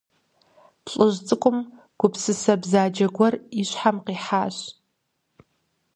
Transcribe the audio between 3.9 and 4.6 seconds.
къихьащ.